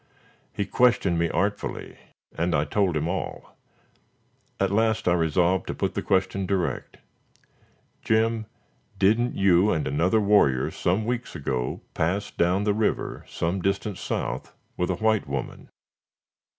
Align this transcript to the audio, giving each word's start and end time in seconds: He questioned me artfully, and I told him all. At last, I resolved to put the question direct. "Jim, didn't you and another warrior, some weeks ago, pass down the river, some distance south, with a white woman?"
He 0.51 0.65
questioned 0.65 1.19
me 1.19 1.29
artfully, 1.29 1.95
and 2.35 2.55
I 2.55 2.65
told 2.65 2.97
him 2.97 3.07
all. 3.07 3.55
At 4.59 4.71
last, 4.71 5.07
I 5.07 5.13
resolved 5.13 5.67
to 5.67 5.75
put 5.75 5.93
the 5.93 6.01
question 6.01 6.47
direct. 6.47 6.97
"Jim, 8.01 8.47
didn't 8.97 9.35
you 9.35 9.71
and 9.71 9.87
another 9.87 10.19
warrior, 10.19 10.71
some 10.71 11.05
weeks 11.05 11.35
ago, 11.35 11.81
pass 11.93 12.31
down 12.31 12.63
the 12.63 12.73
river, 12.73 13.25
some 13.27 13.61
distance 13.61 13.99
south, 14.01 14.55
with 14.75 14.89
a 14.89 14.95
white 14.95 15.27
woman?" 15.27 15.69